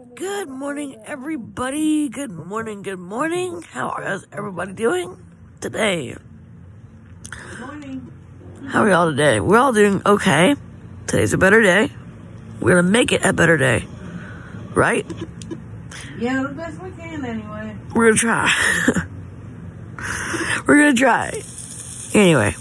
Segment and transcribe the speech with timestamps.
[0.00, 2.08] Good morning, everybody.
[2.08, 3.60] Good morning, good morning.
[3.60, 5.18] How is everybody doing
[5.60, 6.16] today?
[7.28, 8.12] Good Morning.
[8.68, 9.40] How are y'all today?
[9.40, 10.54] We're all doing okay.
[11.06, 11.92] Today's a better day.
[12.60, 13.84] We're gonna make it a better day.
[14.72, 15.04] Right?
[16.18, 17.76] Yeah, the best we can anyway.
[17.94, 18.50] We're gonna try.
[20.66, 21.42] we're gonna try.
[22.14, 22.52] Anyway.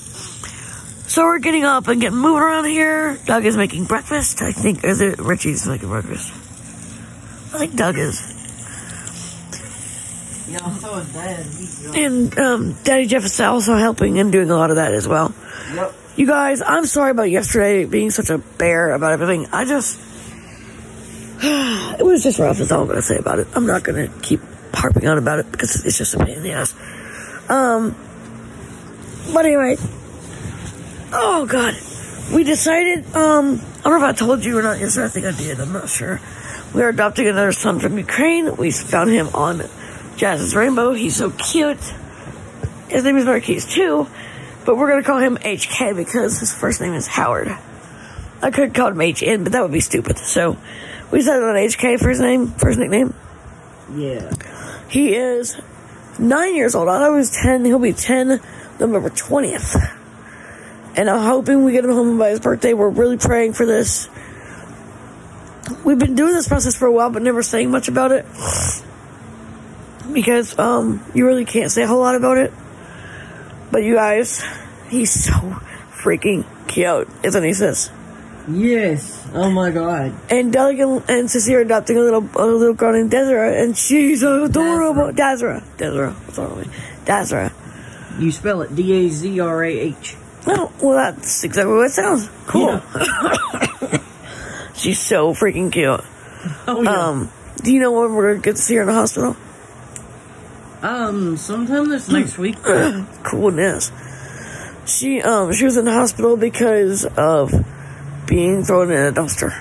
[1.08, 3.18] So we're getting up and getting moving around here.
[3.26, 4.42] Doug is making breakfast.
[4.42, 6.34] I think, is it Richie's making breakfast?
[7.54, 8.36] I think Doug is.
[10.50, 11.96] Yeah, so is Dad.
[11.96, 15.34] And um, Daddy Jeff is also helping and doing a lot of that as well.
[15.74, 15.96] Yep.
[16.16, 19.48] You guys, I'm sorry about yesterday being such a bear about everything.
[19.52, 20.00] I just.
[22.00, 23.48] It was just rough, is all I'm going to say about it.
[23.56, 24.40] I'm not going to keep
[24.74, 26.74] harping on about it because it's just a pain in the ass.
[27.50, 27.96] Um.
[29.34, 29.76] But anyway.
[31.12, 31.76] Oh, God.
[32.34, 33.62] We decided, um.
[33.80, 35.06] I don't know if I told you or not yesterday.
[35.06, 35.60] I think I did.
[35.60, 36.22] I'm not sure.
[36.74, 38.56] We are adopting another son from Ukraine.
[38.56, 39.64] We found him on
[40.18, 40.94] Jazz's Rainbow.
[40.94, 41.82] He's so cute.
[42.90, 44.08] His name is Marquise too,
[44.66, 47.56] but we're gonna call him HK because his first name is Howard.
[48.42, 50.18] I could call him HN, but that would be stupid.
[50.20, 50.58] So
[51.12, 53.14] we decided on HK for his name, first nickname.
[53.96, 54.32] Yeah.
[54.90, 55.60] He is
[56.20, 56.88] nine years old.
[56.88, 57.66] I thought he was ten.
[57.66, 58.40] He'll be ten
[58.80, 59.76] November twentieth.
[60.96, 62.74] And I'm hoping we get him home by his birthday.
[62.74, 64.10] We're really praying for this.
[65.84, 68.26] We've been doing this process for a while, but never saying much about it
[70.14, 72.54] because um, you really can't say a whole lot about it.
[73.72, 74.44] But you guys,
[74.90, 75.32] he's so
[75.92, 77.92] freaking cute, isn't he, sis?
[78.48, 79.28] Yes.
[79.34, 80.16] Oh my God.
[80.32, 84.24] And Doug and, Sissy are adopting a little a little girl named Desiree, and she's
[84.24, 85.12] adorable.
[85.12, 86.72] Desiree, Desiree, what's wrong?
[87.06, 87.50] Desiree.
[88.18, 90.16] You spell it D A Z R A H.
[90.48, 92.28] Oh, well, that's exactly what it sounds.
[92.48, 92.82] Cool.
[94.80, 96.02] she's so freaking cute.
[96.68, 97.08] Oh yeah.
[97.08, 99.36] Um, do you know when we're gonna get to see her in the hospital?
[100.82, 102.56] Um, sometime this next week.
[103.24, 103.92] coolness.
[104.86, 107.54] She um she was in the hospital because of
[108.26, 109.54] being thrown in a dumpster.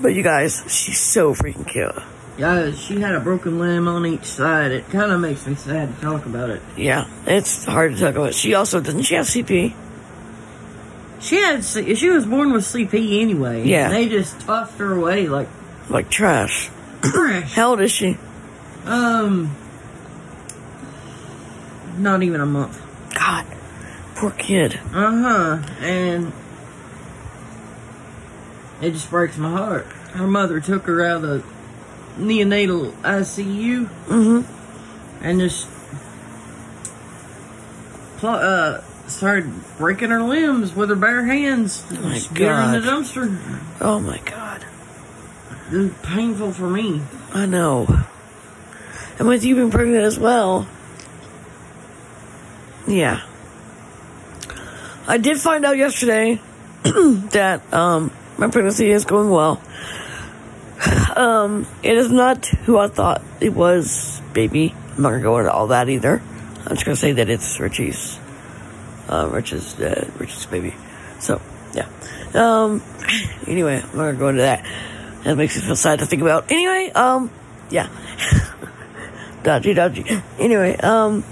[0.00, 1.94] But you guys, she's so freaking cute.
[2.36, 4.72] Yeah, she had a broken limb on each side.
[4.72, 6.62] It kind of makes me sad to talk about it.
[6.76, 8.34] Yeah, it's hard to talk about.
[8.34, 9.74] She also doesn't she have CP?
[11.22, 13.64] She had she was born with CP anyway.
[13.64, 13.88] Yeah.
[13.88, 15.48] They just tossed her away like
[15.88, 16.68] Like trash.
[17.00, 17.52] trash.
[17.54, 18.18] How old is she?
[18.84, 19.56] Um,
[21.96, 22.80] not even a month.
[23.14, 23.46] God,
[24.16, 24.80] poor kid.
[24.92, 25.58] Uh huh.
[25.80, 26.32] And
[28.80, 29.86] it just breaks my heart.
[30.14, 31.44] Her mother took her out of
[32.18, 35.24] the neonatal ICU Mm-hmm.
[35.24, 35.68] and just
[38.22, 38.80] uh
[39.12, 41.84] started breaking her limbs with her bare hands.
[41.90, 43.60] my just her in the dumpster.
[43.80, 44.64] Oh my God.
[45.70, 47.02] It was painful for me.
[47.32, 48.04] I know.
[49.18, 50.66] And with you being pregnant as well.
[52.86, 53.22] Yeah.
[55.06, 56.40] I did find out yesterday
[56.82, 59.62] that um my pregnancy is going well.
[61.14, 64.74] Um, it is not who I thought it was, baby.
[64.96, 66.22] I'm not gonna go into all that either.
[66.64, 68.18] I'm just gonna say that it's Richie's,
[69.08, 70.74] uh, Rich's, Rich's baby.
[71.18, 71.40] So,
[71.74, 71.88] yeah.
[72.34, 72.82] Um,
[73.46, 74.64] anyway, I'm not gonna go into that.
[75.24, 76.50] That makes me feel sad to think about.
[76.50, 77.30] Anyway, um,
[77.70, 77.88] yeah.
[79.42, 80.04] dodgy, dodgy.
[80.38, 81.24] Anyway, um,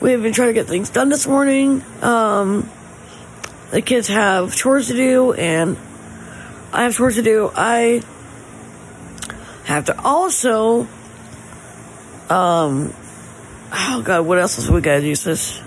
[0.00, 1.82] we have been trying to get things done this morning.
[2.00, 2.68] Um,
[3.70, 5.76] the kids have chores to do, and
[6.72, 7.50] I have chores to do.
[7.54, 8.02] I
[9.64, 10.88] have to also,
[12.30, 12.94] um,
[13.72, 15.14] oh god, what else is we gotta do?
[15.14, 15.60] This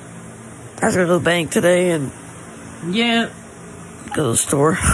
[0.83, 2.11] I have to go to the bank today and
[2.89, 3.29] Yeah.
[4.09, 4.77] go to the store.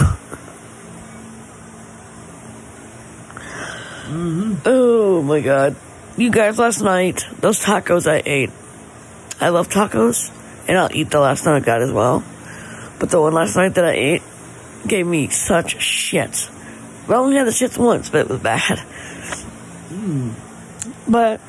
[4.10, 4.62] Mm-hmm.
[4.66, 5.76] Oh my god.
[6.16, 8.50] You guys, last night, those tacos I ate.
[9.40, 10.32] I love tacos,
[10.66, 12.24] and I'll eat the last one I got as well.
[12.98, 14.22] But the one last night that I ate
[14.84, 16.50] gave me such shit.
[17.08, 18.78] I only had the shits once, but it was bad.
[19.90, 20.32] Mm.
[21.08, 21.40] But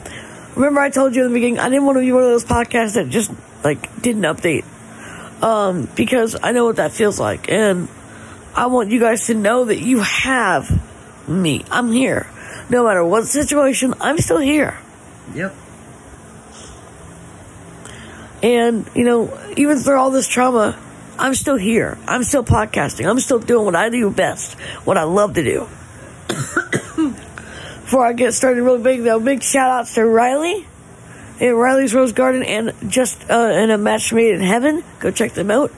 [0.55, 2.45] remember, I told you in the beginning, I didn't want to be one of those
[2.45, 3.31] podcasts that just
[3.63, 4.63] like didn't update,
[5.43, 7.87] um, because I know what that feels like, and
[8.55, 10.69] I want you guys to know that you have
[11.27, 11.63] me.
[11.71, 12.27] I'm here,
[12.69, 13.93] no matter what situation.
[14.01, 14.77] I'm still here,
[15.35, 15.53] Yep.
[18.43, 20.77] and you know, even through all this trauma,
[21.19, 21.97] I'm still here.
[22.07, 23.07] I'm still podcasting.
[23.09, 24.53] I'm still doing what I do best,
[24.85, 25.67] what I love to do.
[27.81, 30.65] Before I get started really big though, big shout outs to Riley
[31.41, 34.83] and Riley's Rose Garden and just uh, in a match made in heaven.
[34.99, 35.71] Go check them out.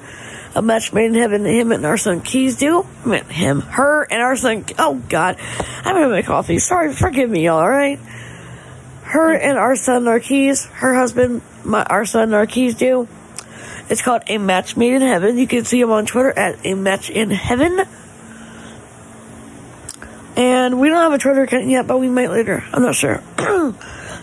[0.56, 1.46] a match made in heaven.
[1.46, 2.86] Him and our son Keys do.
[3.06, 4.66] I mean, him, her, and our son.
[4.78, 6.60] Oh God, I'm having my coffee.
[6.60, 7.60] Sorry, forgive me, y'all.
[7.60, 7.98] All right.
[9.04, 13.08] Her and our son Narquise, her husband, my our son Narquise do.
[13.90, 15.38] It's called a match made in heaven.
[15.38, 17.82] You can see him on Twitter at a match in heaven.
[20.36, 22.64] And we don't have a Twitter account yet, but we might later.
[22.74, 23.22] I'm not sure.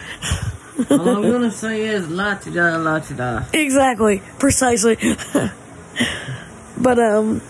[0.89, 3.43] All I'm gonna say is la ti da, la ti da.
[3.53, 4.97] Exactly, precisely.
[6.77, 7.41] but um,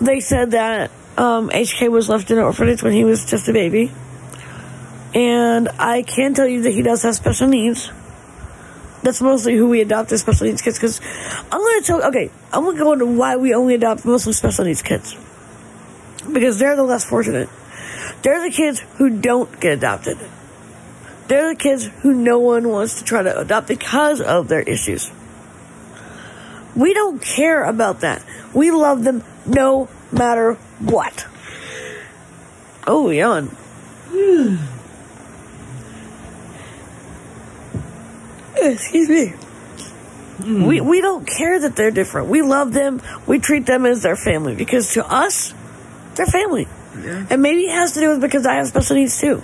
[0.00, 3.52] they said that um, HK was left in an orphanage when he was just a
[3.52, 3.92] baby,
[5.14, 7.90] and I can tell you that he does have special needs.
[9.02, 10.78] That's mostly who we adopt as special needs kids.
[10.78, 11.00] Because
[11.50, 12.04] I'm gonna tell.
[12.04, 15.16] Okay, I'm gonna go into why we only adopt mostly special needs kids.
[16.32, 17.48] Because they're the less fortunate.
[18.22, 20.18] They're the kids who don't get adopted.
[21.32, 25.10] They're the kids who no one wants to try to adopt because of their issues.
[26.76, 28.22] We don't care about that.
[28.52, 31.26] We love them no matter what.
[32.86, 33.56] Oh, yawn.
[38.56, 39.28] Excuse me.
[39.28, 40.66] Hmm.
[40.66, 42.28] We we don't care that they're different.
[42.28, 43.00] We love them.
[43.26, 45.54] We treat them as their family because to us,
[46.14, 46.68] they're family.
[47.02, 47.24] Yeah.
[47.30, 49.42] And maybe it has to do with because I have special needs too.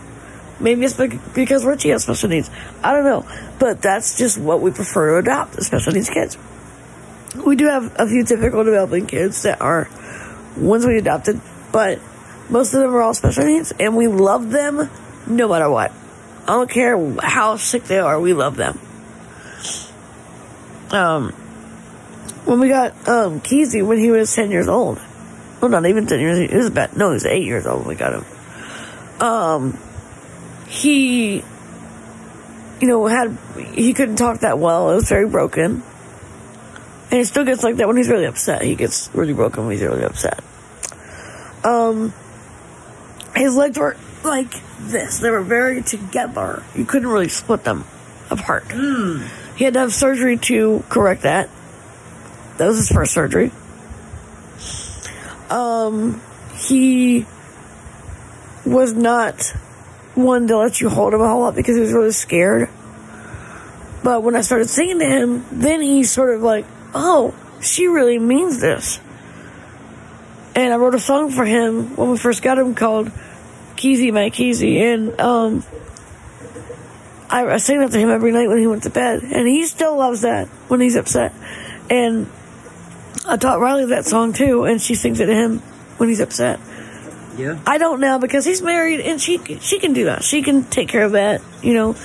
[0.61, 0.97] Maybe it's
[1.35, 2.51] because Richie has special needs.
[2.83, 3.25] I don't know.
[3.59, 6.37] But that's just what we prefer to adopt, special needs kids.
[7.35, 9.89] We do have a few typical developing kids that are
[10.57, 11.41] ones we adopted,
[11.73, 12.01] but
[12.51, 14.91] most of them are all special needs, and we love them
[15.27, 15.93] no matter what.
[16.43, 18.81] I don't care how sick they are, we love them.
[20.91, 21.33] Um,
[22.47, 24.99] when we got um, Keezy when he was 10 years old,
[25.61, 27.89] well, not even 10 years, he was about, no, he was 8 years old when
[27.89, 28.25] we got him.
[29.21, 29.79] Um,
[30.69, 31.43] he,
[32.81, 33.37] you know, had,
[33.75, 34.91] he couldn't talk that well.
[34.91, 35.83] It was very broken.
[37.11, 38.63] And he still gets like that when he's really upset.
[38.63, 40.45] He gets really broken when he's really upset.
[41.65, 42.13] Um,
[43.35, 45.19] his legs were like this.
[45.19, 46.63] They were very together.
[46.75, 47.85] You couldn't really split them
[48.31, 48.71] apart.
[49.57, 51.49] He had to have surgery to correct that.
[52.59, 53.53] That was his first surgery.
[55.49, 56.21] Um,
[56.59, 57.27] he
[58.67, 59.55] was not
[60.19, 62.69] one to let you hold him a whole lot because he was really scared.
[64.03, 68.19] But when I started singing to him, then he sort of like, oh, she really
[68.19, 69.01] means this.
[70.55, 73.11] And I wrote a song for him when we first got him called
[73.77, 74.81] Keezy My Keezy.
[74.81, 75.65] And um,
[77.31, 79.23] I, I sang that to him every night when he went to bed.
[79.23, 81.33] And he still loves that when he's upset.
[81.91, 82.31] And
[83.27, 85.59] I taught Riley that song too, and she sings it to him
[85.99, 86.61] when he's upset.
[87.39, 87.59] Yeah.
[87.67, 90.25] I don't know because he's married and she she can do that.
[90.25, 91.41] She can take care of that.
[91.63, 91.97] You know,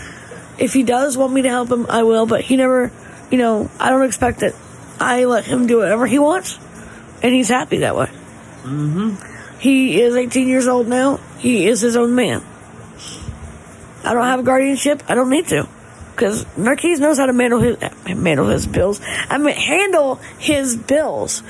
[0.58, 2.26] if he does want me to help him, I will.
[2.26, 2.92] But he never,
[3.32, 4.54] you know, I don't expect that.
[5.00, 6.60] I let him do whatever he wants,
[7.22, 8.10] and he's happy that way.
[8.64, 9.60] Mm-hmm.
[9.60, 11.18] He is 18 years old now.
[11.40, 12.44] He is his own man.
[14.04, 15.02] I don't have a guardianship.
[15.08, 15.68] I don't need to.
[16.12, 19.02] Because Narquise knows how to handle his, handle his bills.
[19.30, 21.42] I mean, handle his bills.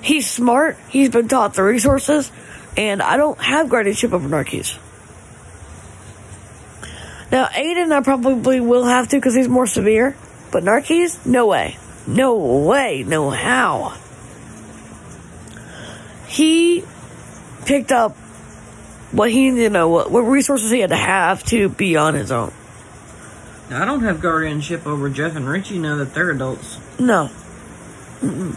[0.00, 0.78] He's smart.
[0.88, 2.30] He's been taught the resources.
[2.76, 4.78] And I don't have guardianship over Narquise.
[7.32, 10.16] Now, Aiden, I probably will have to because he's more severe.
[10.52, 11.78] But Narquise, no way.
[12.06, 13.02] No way.
[13.06, 13.96] No how.
[16.28, 16.84] He
[17.64, 18.16] picked up
[19.12, 22.30] what he to know, what, what resources he had to have to be on his
[22.30, 22.52] own.
[23.70, 26.78] Now, I don't have guardianship over Jeff and Richie now that they're adults.
[27.00, 27.30] No.
[28.20, 28.56] Mm-mm.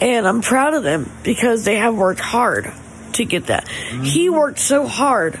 [0.00, 2.72] And I'm proud of them because they have worked hard
[3.14, 3.68] to get that.
[3.68, 5.40] He worked so hard.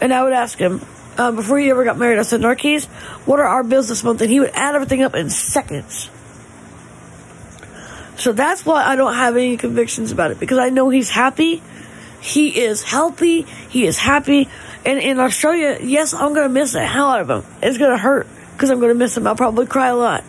[0.00, 0.82] And I would ask him,
[1.16, 2.84] uh, before he ever got married, I said, Narquise,
[3.24, 4.20] what are our bills this month?
[4.20, 6.10] And he would add everything up in seconds.
[8.16, 11.62] So that's why I don't have any convictions about it because I know he's happy.
[12.20, 13.42] He is healthy.
[13.42, 14.48] He is happy.
[14.84, 17.44] And in Australia, yes, I'm going to miss the hell out of him.
[17.62, 19.26] It's going to hurt because I'm going to miss him.
[19.26, 20.24] I'll probably cry a lot.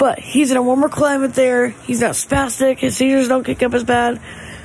[0.00, 1.68] But he's in a warmer climate there.
[1.68, 2.78] He's not spastic.
[2.78, 4.18] His seizures don't kick up as bad.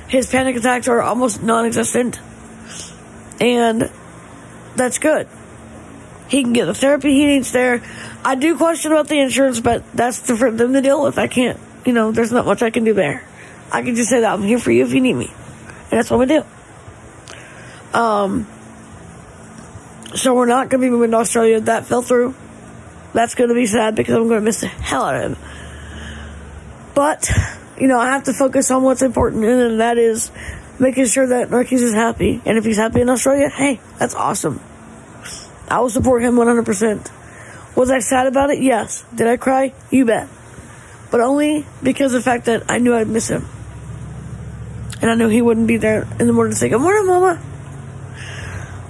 [0.08, 2.18] His panic attacks are almost non existent.
[3.38, 3.90] And
[4.76, 5.28] that's good.
[6.28, 7.82] He can get the therapy he needs there.
[8.24, 11.18] I do question about the insurance, but that's for them to deal with.
[11.18, 13.22] I can't, you know, there's not much I can do there.
[13.70, 15.26] I can just say that I'm here for you if you need me.
[15.26, 16.44] And that's what we do.
[17.92, 18.46] Um,
[20.14, 21.60] so we're not going to be moving to Australia.
[21.60, 22.34] That fell through.
[23.16, 25.38] That's going to be sad because I'm going to miss the hell out of him.
[26.94, 27.30] But,
[27.80, 30.30] you know, I have to focus on what's important, and that is
[30.78, 32.42] making sure that Marquise is happy.
[32.44, 34.60] And if he's happy in Australia, hey, that's awesome.
[35.66, 37.10] I will support him 100%.
[37.74, 38.60] Was I sad about it?
[38.60, 39.02] Yes.
[39.14, 39.72] Did I cry?
[39.90, 40.28] You bet.
[41.10, 43.46] But only because of the fact that I knew I'd miss him.
[45.00, 47.42] And I knew he wouldn't be there in the morning to say, Good morning, Mama.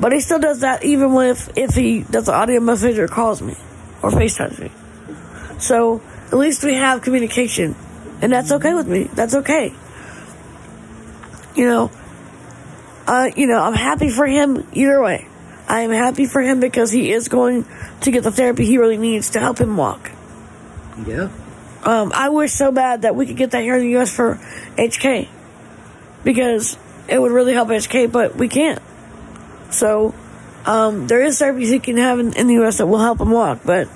[0.01, 3.41] But he still does that even if, if he does an audio message or calls
[3.41, 3.57] me
[4.07, 4.71] or FaceTimes me.
[5.59, 7.75] So at least we have communication.
[8.23, 9.05] And that's okay with me.
[9.05, 9.75] That's okay.
[11.55, 11.91] You know,
[13.07, 15.27] uh, you know, I'm happy for him either way.
[15.69, 17.67] I am happy for him because he is going
[18.03, 20.11] to get the therapy he really needs to help him walk.
[21.05, 21.29] Yeah.
[21.83, 24.15] Um, I wish so bad that we could get that here in the U.S.
[24.15, 24.37] for
[24.77, 25.29] HK
[26.25, 28.81] because it would really help HK, but we can't.
[29.71, 30.15] So
[30.67, 32.79] um, there is therapies he can have in, in the U.S.
[32.79, 33.89] that will help him walk, but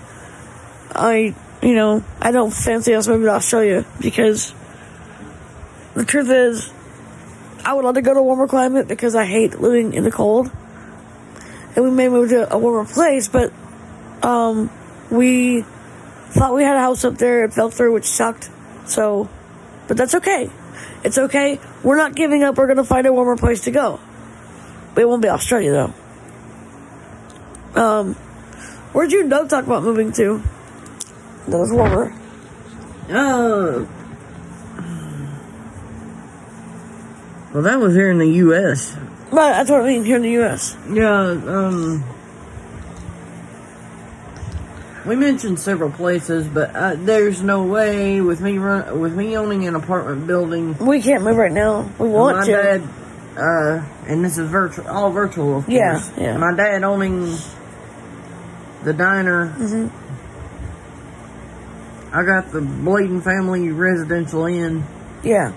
[0.95, 4.55] I, you know, I don't fancy us moving to Australia because
[5.95, 6.73] the truth is,
[7.65, 10.11] I would love to go to a warmer climate because I hate living in the
[10.11, 10.51] cold.
[11.77, 13.53] And we may move to a warmer place, but
[14.23, 14.71] um,
[15.11, 15.63] we
[16.31, 17.45] thought we had a house up there.
[17.45, 18.51] It fell through, which sucked.
[18.87, 19.29] So,
[19.89, 20.51] but that's okay.
[21.05, 21.61] It's okay.
[21.83, 22.57] We're not giving up.
[22.57, 24.01] We're going to find a warmer place to go.
[24.95, 25.95] But it won't be Australia, though.
[27.75, 28.15] Um,
[28.93, 30.43] where'd you and Doug talk about moving to?
[31.49, 32.13] That was warmer.
[33.09, 33.87] Uh,
[37.53, 38.97] well, that was here in the U.S.
[39.31, 40.77] But that's what I mean here in the U.S.
[40.91, 42.05] Yeah, um,
[45.07, 49.67] we mentioned several places, but uh, there's no way with me run with me owning
[49.67, 50.77] an apartment building.
[50.79, 51.91] We can't move right now.
[51.99, 52.53] We want my to.
[52.53, 52.89] dad,
[53.37, 55.75] uh, and this is virtual, all virtual, of course.
[55.75, 56.37] Yeah, yeah.
[56.37, 57.37] My dad owning
[58.85, 59.47] the diner.
[59.49, 59.89] hmm
[62.13, 64.83] I got the Bladen family residential inn
[65.23, 65.53] Yeah.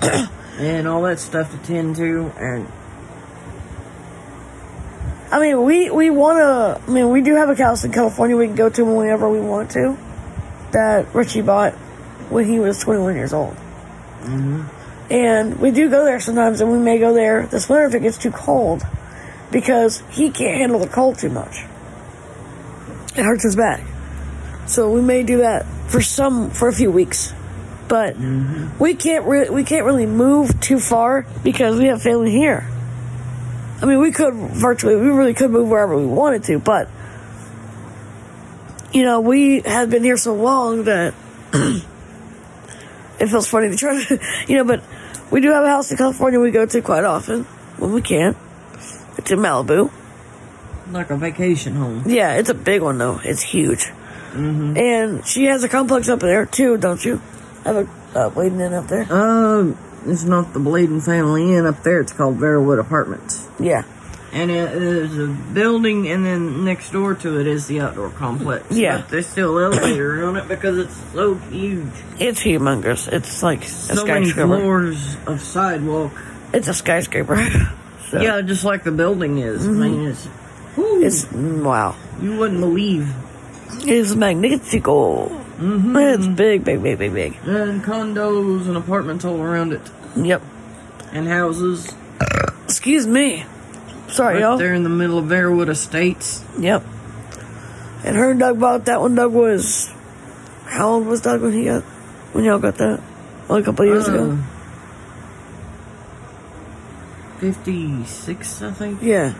[0.58, 2.68] and all that stuff to tend to, and
[5.32, 8.36] I mean, we, we want to, I mean, we do have a house in California
[8.36, 9.96] we can go to whenever we want to
[10.70, 11.72] that Richie bought
[12.30, 13.56] when he was 21 years old.
[15.10, 18.00] And we do go there sometimes, and we may go there this winter if it
[18.00, 18.86] gets too cold
[19.50, 21.64] because he can't handle the cold too much.
[23.16, 23.80] It hurts his back.
[24.66, 27.32] So we may do that for some, for a few weeks.
[27.88, 28.78] But mm-hmm.
[28.82, 32.66] we can't re- we can't really move too far because we have family here.
[33.82, 36.88] I mean, we could virtually, we really could move wherever we wanted to, but
[38.92, 41.14] you know, we have been here so long that
[41.52, 44.82] it feels funny to try to, you know, but
[45.30, 47.44] we do have a house in California we go to quite often
[47.78, 48.36] when we can.
[49.18, 49.90] It's in Malibu.
[50.90, 52.04] Like a vacation home.
[52.06, 53.20] Yeah, it's a big one though.
[53.22, 53.90] It's huge.
[54.34, 57.20] And she has a complex up there too, don't you?
[57.62, 59.06] Have a uh, waiting in up there.
[59.12, 62.00] Um, it's not the Bladen family inn up there.
[62.00, 63.48] It's called Verwood Apartments.
[63.58, 63.84] Yeah,
[64.32, 68.66] And it is a building, and then next door to it is the outdoor complex.
[68.70, 68.98] Yeah.
[68.98, 71.92] But there's still elevator on it because it's so huge.
[72.18, 73.10] it's humongous.
[73.12, 76.12] It's like a So many floors of sidewalk.
[76.52, 77.36] It's a skyscraper.
[78.10, 79.66] so, Yeah, just like the building is.
[79.66, 80.28] I mean, it's,
[80.74, 81.94] whew, it's wow.
[82.20, 83.12] you wouldn't believe.
[83.86, 85.28] It's magnifico.
[85.28, 85.96] Mm-hmm.
[85.96, 87.36] It's big, big, big, big, big.
[87.44, 89.82] And condos and apartments all around it,
[90.16, 90.42] Yep.
[91.12, 91.94] and houses
[92.64, 93.44] Excuse me.
[94.08, 94.56] Sorry, right y'all.
[94.58, 96.42] there in the middle of Verwood Estates.
[96.58, 96.82] Yep.
[98.04, 99.14] And her and Doug bought that one.
[99.14, 99.92] Doug was.
[100.66, 101.82] How old was Doug when he got.
[102.32, 103.00] When y'all got that?
[103.48, 104.32] Well, a couple of years ago.
[104.32, 104.36] Uh,
[107.38, 109.02] Fifty-six, I think.
[109.02, 109.34] Yeah.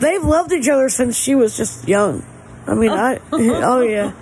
[0.00, 2.24] They've loved each other since she was just young.
[2.66, 3.20] I mean, I.
[3.32, 4.12] oh, yeah.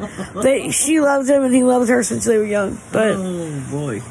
[0.42, 2.78] They, she loves him and he loves her since they were young.
[2.92, 4.02] But oh boy.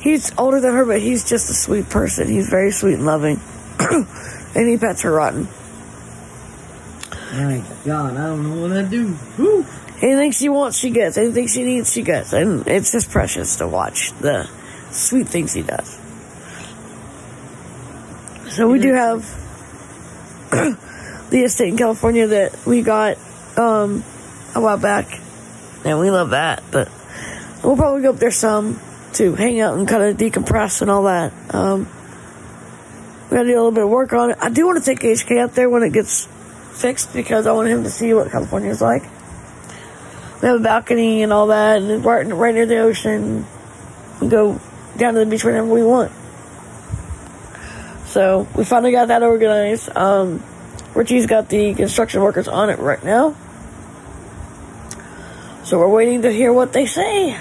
[0.00, 2.28] he's older than her, but he's just a sweet person.
[2.28, 3.40] He's very sweet and loving.
[3.80, 5.48] and he pets her rotten.
[7.32, 9.08] My God, I don't know what I do.
[9.08, 9.66] Whew.
[10.00, 11.18] Anything she wants, she gets.
[11.18, 12.32] Anything she needs, she gets.
[12.32, 14.48] And it's just precious to watch the
[14.90, 15.98] sweet things he does.
[18.50, 19.24] So we do have
[21.30, 23.18] the estate in California that we got
[23.56, 24.04] um,
[24.54, 25.20] a while back,
[25.84, 26.62] and we love that.
[26.70, 26.90] But
[27.62, 28.80] we'll probably go up there some
[29.14, 31.32] to hang out and kind of decompress and all that.
[31.54, 31.88] Um,
[33.30, 34.38] we gotta do a little bit of work on it.
[34.40, 36.26] I do want to take HK up there when it gets
[36.72, 39.02] fixed because I want him to see what California is like.
[40.40, 43.44] We have a balcony and all that, and right, right near the ocean.
[44.20, 44.60] We go
[44.96, 46.12] down to the beach whenever we want.
[48.06, 49.94] So we finally got that organized.
[49.94, 50.42] Um,
[50.94, 53.36] Richie's got the construction workers on it right now.
[55.64, 57.38] So we're waiting to hear what they say.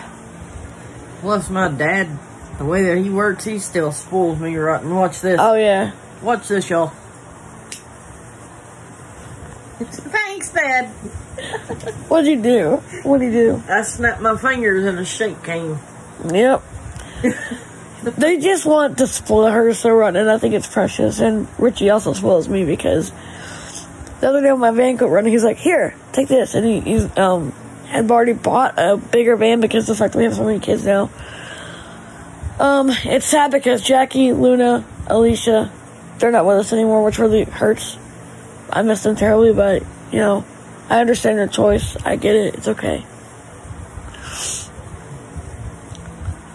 [1.21, 2.09] Plus, my dad,
[2.57, 4.93] the way that he works, he still spoils me rotten.
[4.93, 5.39] Watch this.
[5.41, 5.93] Oh yeah.
[6.21, 6.91] Watch this, y'all.
[9.79, 10.87] Thanks, Dad.
[12.09, 12.75] What'd you do?
[13.03, 13.63] What'd you do?
[13.69, 15.79] I snapped my fingers and a shake came.
[16.25, 16.63] Yep.
[18.15, 21.19] they just want to spoil her so rotten, and I think it's precious.
[21.19, 23.11] And Richie also spoils me because
[24.21, 26.79] the other day on my van coat running, he's like, "Here, take this," and he
[26.81, 27.53] he's, um
[27.87, 30.59] had already bought a bigger van because of the fact that we have so many
[30.59, 31.09] kids now.
[32.59, 35.71] Um, it's sad because Jackie, Luna, Alicia,
[36.17, 37.97] they're not with us anymore, which really hurts.
[38.69, 40.45] I miss them terribly, but you know,
[40.89, 41.95] I understand their choice.
[42.03, 42.55] I get it.
[42.55, 43.05] It's okay.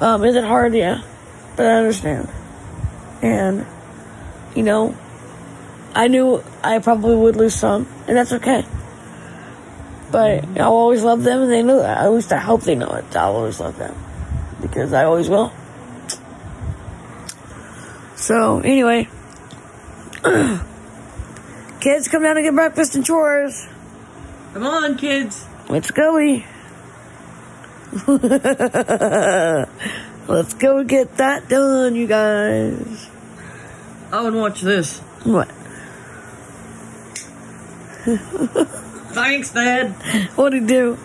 [0.00, 0.75] Um, is it hard?
[0.75, 1.02] Yeah,
[1.56, 2.28] but I understand.
[3.23, 3.66] And
[4.54, 4.94] you know,
[5.94, 8.64] I knew I probably would lose some, and that's okay.
[10.11, 11.99] But I'll always love them, and they know that.
[11.99, 13.16] At least I hope they know it.
[13.16, 13.94] I'll always love them
[14.61, 15.52] because I always will.
[18.16, 19.09] So anyway,
[21.80, 23.66] kids, come down and get breakfast and chores.
[24.52, 25.47] Come on, kids.
[25.68, 26.12] Let's go.
[30.29, 33.09] Let's go get that done, you guys.
[34.12, 34.99] Oh, and watch this.
[35.25, 35.49] What?
[39.12, 39.91] Thanks, Dad.
[40.37, 40.99] What'd he do?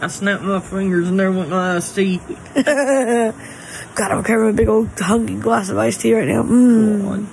[0.00, 2.20] I snapped my fingers and there went my iced tea.
[2.54, 3.34] God,
[3.98, 6.44] I'm carrying a big old hunky glass of iced tea right now.
[6.44, 7.26] Mmm.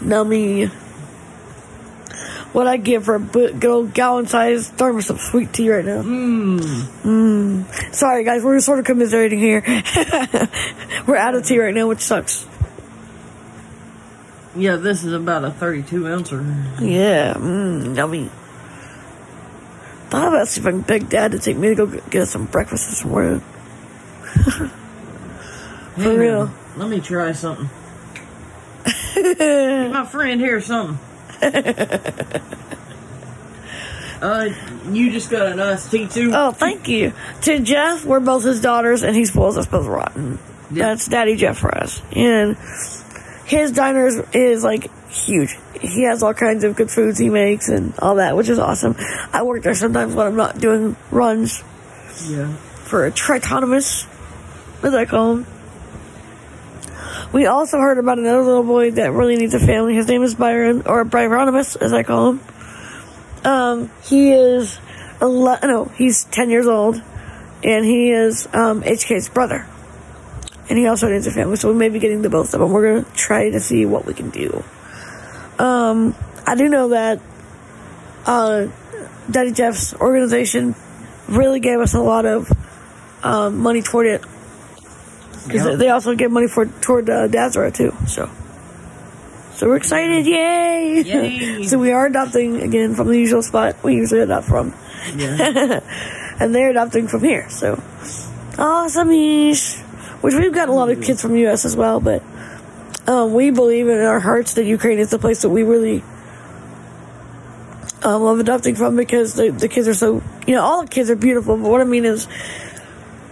[0.00, 0.70] Nummy.
[2.58, 6.02] What I give for a good old gallon sized thermos of sweet tea right now.
[6.02, 6.58] Mmm.
[7.04, 7.94] Mmm.
[7.94, 9.62] Sorry, guys, we're sort of commiserating here.
[11.06, 12.48] we're out of tea right now, which sucks.
[14.56, 16.40] Yeah, this is about a 32 ouncer.
[16.80, 18.28] Yeah, mmm, yummy.
[20.10, 22.30] Thought about see if I can beg Dad to take me to go get us
[22.32, 23.38] some breakfast this morning.
[24.24, 24.68] For
[25.94, 26.50] Hang real.
[26.76, 27.70] Let me try something.
[29.92, 30.98] My friend here something.
[34.20, 34.48] Uh,
[34.90, 36.32] you just got a nice T2.
[36.34, 37.12] Oh, thank you.
[37.42, 40.38] To Jeff, we're both his daughters, and he spoils us both rotten.
[40.70, 40.88] Yeah.
[40.88, 42.02] That's Daddy Jeff for us.
[42.12, 42.56] And
[43.46, 45.56] his diner is, is like huge.
[45.80, 48.96] He has all kinds of good foods he makes and all that, which is awesome.
[49.32, 51.62] I work there sometimes when I'm not doing runs
[52.28, 52.52] Yeah.
[52.84, 54.06] for a tritonomous,
[54.82, 55.46] as I call him.
[57.32, 59.94] We also heard about another little boy that really needs a family.
[59.94, 62.40] His name is Byron, or Byronimus, as I call him.
[63.44, 64.78] Um, he is,
[65.20, 67.00] ele- no, he's 10 years old,
[67.62, 69.66] and he is um, HK's brother.
[70.68, 72.70] And he also needs a family, so we may be getting the both of them.
[72.70, 74.62] We're going to try to see what we can do.
[75.58, 76.14] Um,
[76.46, 77.20] I do know that
[78.26, 78.66] uh,
[79.30, 80.74] Daddy Jeff's organization
[81.28, 82.50] really gave us a lot of
[83.22, 84.24] um, money toward it
[85.48, 87.94] because they also get money for toward uh, Dazra too.
[88.06, 88.30] So,
[89.54, 90.26] so we're excited!
[90.26, 91.02] Yay!
[91.02, 91.62] Yay.
[91.68, 94.74] so we are adopting again from the usual spot we usually adopt from,
[95.16, 95.80] Yeah.
[96.40, 97.48] and they're adopting from here.
[97.50, 97.82] So
[98.58, 99.08] awesome!
[99.08, 101.64] Which we've got a lot of kids from the U.S.
[101.64, 102.22] as well, but
[103.06, 106.02] um, we believe in our hearts that Ukraine is the place that we really
[108.02, 111.10] um, love adopting from because the, the kids are so, you know, all the kids
[111.10, 112.28] are beautiful, but what I mean is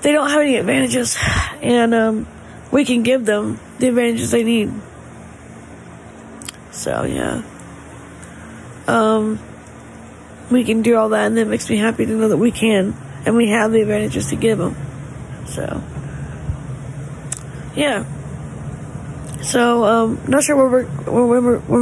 [0.03, 1.17] they don't have any advantages,
[1.63, 2.27] and um,
[2.71, 4.73] we can give them the advantages they need.
[6.71, 7.43] So, yeah.
[8.87, 9.41] Um,
[10.51, 12.97] we can do all that, and it makes me happy to know that we can,
[13.25, 14.77] and we have the advantages to give them.
[15.47, 15.83] So,
[17.75, 18.05] yeah.
[19.43, 21.77] So, um, not sure when we're, we're, we're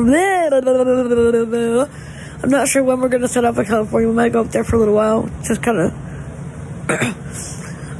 [2.42, 4.08] I'm not sure when we're gonna set up in California.
[4.08, 5.94] We might go up there for a little while, just kind of.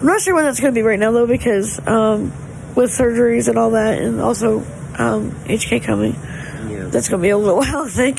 [0.04, 2.24] I'm not sure when that's gonna be right now though, because um,
[2.74, 4.58] with surgeries and all that, and also
[4.98, 6.12] um, HK coming,
[6.70, 6.88] yeah.
[6.88, 8.18] that's gonna be a little while, I think.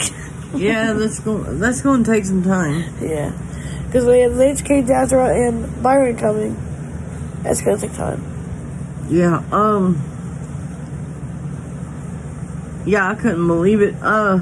[0.55, 1.59] yeah, that's going.
[1.59, 2.85] That's going to take some time.
[2.99, 3.31] Yeah.
[3.85, 6.57] Because we have HK Dazra and Byron coming.
[7.43, 8.23] That's going to take time.
[9.07, 9.43] Yeah.
[9.51, 10.01] Um.
[12.87, 13.93] Yeah, I couldn't believe it.
[14.01, 14.37] Uh.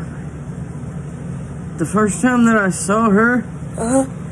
[1.76, 3.44] The first time that I saw her,
[3.78, 4.23] Uh huh.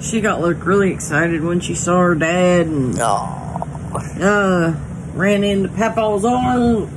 [0.00, 3.92] She got look really excited when she saw her dad and Oh.
[4.20, 4.74] uh
[5.14, 6.88] ran into Papa's arms,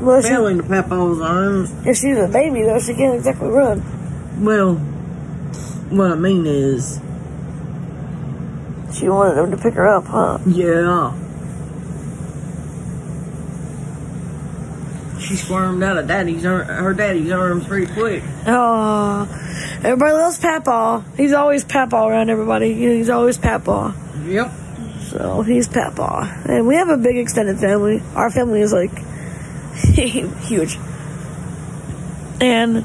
[0.00, 1.72] Well, she, fell into Papa's arms.
[1.86, 3.82] if she's a baby, though, she can't exactly run.
[4.44, 4.74] Well,
[5.90, 6.98] what I mean is,
[8.92, 10.38] She wanted them to pick her up, huh?
[10.46, 11.12] yeah.
[15.30, 18.24] She squirmed out of daddy's ar- her daddy's arms pretty quick.
[18.48, 19.28] Oh.
[19.76, 21.04] Everybody loves Papa.
[21.16, 22.74] He's always Papa around everybody.
[22.74, 23.94] He's always Papa.
[24.24, 24.50] Yep.
[25.02, 26.42] So he's Papa.
[26.48, 28.02] And we have a big extended family.
[28.16, 28.90] Our family is like
[29.94, 30.76] huge.
[32.40, 32.84] And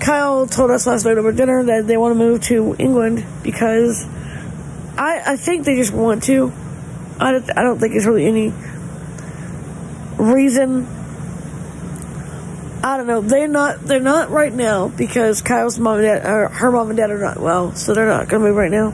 [0.00, 4.04] Kyle told us last night over dinner that they want to move to England because
[4.98, 6.52] I I think they just want to.
[7.20, 8.52] I don't, I don't think there's really any
[10.18, 10.88] reason.
[12.86, 13.20] I don't know.
[13.20, 13.80] They're not.
[13.80, 17.18] They're not right now because Kyle's mom and dad, or her mom and dad are
[17.18, 18.92] not well, so they're not gonna move right now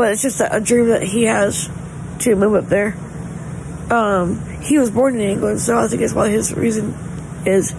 [0.00, 1.68] but it's just a, a dream that he has
[2.20, 2.96] to move up there.
[3.90, 6.94] Um, he was born in England, so I think that's why his reason
[7.44, 7.74] is.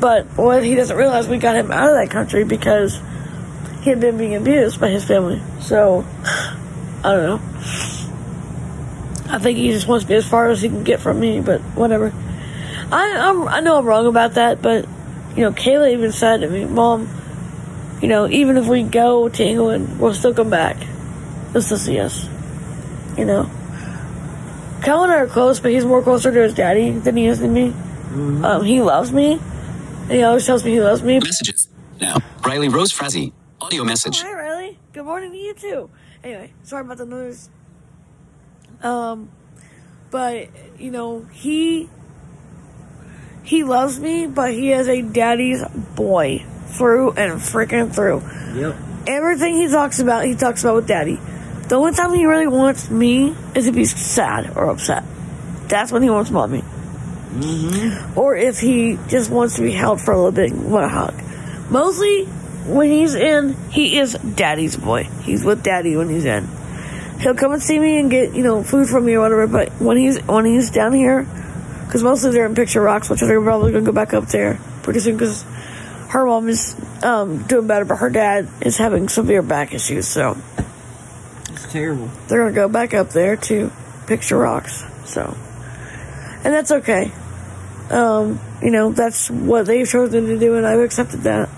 [0.00, 2.98] But what he doesn't realize, we got him out of that country because
[3.82, 5.42] he had been being abused by his family.
[5.60, 7.40] So I don't know.
[9.28, 11.42] I think he just wants to be as far as he can get from me,
[11.42, 12.10] but whatever.
[12.92, 14.86] I I'm, I know I'm wrong about that, but
[15.36, 17.08] you know, Kayla even said to me, "Mom,
[18.02, 20.76] you know, even if we go to England, we'll still come back."
[21.52, 22.28] just to see us.
[23.16, 23.50] You know.
[24.82, 27.40] Kyle and I are close, but he's more closer to his daddy than he is
[27.40, 27.74] to me.
[28.12, 29.38] Um, he loves me.
[30.02, 31.20] And he always tells me he loves me.
[31.20, 31.68] Messages.
[32.00, 33.32] Now, Riley Rose Frazzy.
[33.60, 34.22] Audio message.
[34.22, 34.78] Hi, Riley.
[34.92, 35.90] Good morning to you too.
[36.24, 37.50] Anyway, sorry about the noise.
[38.82, 39.30] Um,
[40.10, 40.48] but
[40.78, 41.90] you know he
[43.50, 45.64] he loves me, but he is a daddy's
[45.96, 48.22] boy through and freaking through.
[48.54, 48.76] Yep.
[49.08, 51.18] everything he talks about, he talks about with daddy.
[51.66, 55.02] The only time he really wants me is if he's sad or upset.
[55.66, 56.60] That's when he wants mommy.
[56.60, 58.16] Mm-hmm.
[58.16, 60.88] Or if he just wants to be held for a little bit and want a
[60.88, 61.20] hug.
[61.68, 62.26] Mostly
[62.66, 65.08] when he's in, he is daddy's boy.
[65.24, 66.46] He's with daddy when he's in.
[67.18, 69.70] He'll come and see me and get, you know, food from me or whatever, but
[69.80, 71.26] when he's when he's down here,
[71.90, 74.60] because mostly they're in Picture Rocks, which they're probably going to go back up there
[74.84, 75.42] pretty soon because
[76.10, 80.36] her mom is um, doing better, but her dad is having severe back issues, so
[81.48, 82.08] It's terrible.
[82.28, 83.72] they're gonna go back up there to
[84.06, 84.84] Picture Rocks.
[85.04, 85.36] So,
[86.44, 87.10] and that's okay.
[87.90, 91.48] Um, you know, that's what they've chosen to do, and I've accepted that.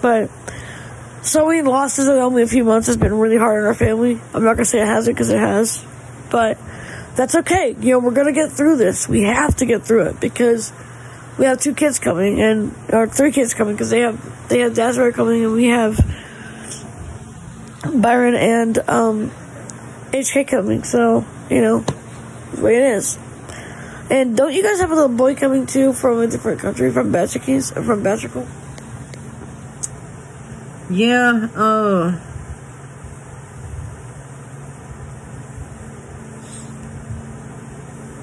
[0.00, 0.30] But
[1.22, 4.20] sowing losses in only a few months has been really hard on our family.
[4.32, 5.84] I'm not gonna say it hasn't because it has,
[6.30, 6.56] but
[7.18, 7.74] that's okay.
[7.80, 9.08] You know, we're gonna get through this.
[9.08, 10.72] We have to get through it because
[11.36, 14.72] we have two kids coming and or three kids coming because they have they have
[14.74, 15.98] Desiree coming and we have
[17.92, 19.32] Byron and um,
[20.12, 20.84] HK coming.
[20.84, 21.80] So you know,
[22.54, 23.18] the way it is.
[24.10, 27.12] And don't you guys have a little boy coming too from a different country, from
[27.12, 28.46] Batrickies, from Batrical?
[30.88, 31.48] Yeah.
[31.52, 32.27] Uh.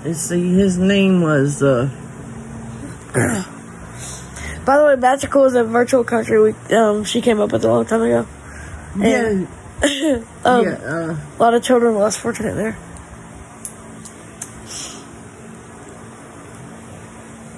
[0.06, 0.54] Let's see.
[0.54, 1.90] His name was uh.
[4.66, 6.40] By the way, Magical is a virtual country.
[6.42, 8.28] We um, she came up with a long time ago.
[8.98, 9.46] Yeah.
[10.46, 10.72] Um, yeah.
[10.76, 11.18] Uh.
[11.38, 12.78] A lot of children less fortunate there.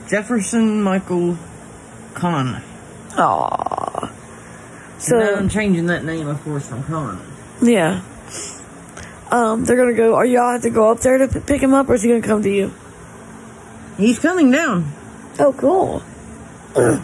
[0.09, 1.37] Jefferson Michael
[2.13, 2.63] Kahn.
[3.11, 4.11] Aww.
[4.99, 7.19] So So I'm changing that name, of course, from Kahn.
[7.61, 8.01] yeah.
[9.31, 10.15] Um, they're gonna go.
[10.15, 12.09] Are y'all have to go up there to p- pick him up, or is he
[12.09, 12.73] gonna come to you?
[13.97, 14.91] He's coming down.
[15.39, 16.03] Oh, cool.